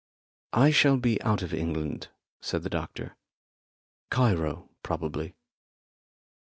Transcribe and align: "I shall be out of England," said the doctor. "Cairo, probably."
"I 0.55 0.71
shall 0.71 0.97
be 0.97 1.21
out 1.21 1.43
of 1.43 1.53
England," 1.53 2.07
said 2.41 2.63
the 2.63 2.71
doctor. 2.71 3.15
"Cairo, 4.09 4.67
probably." 4.81 5.35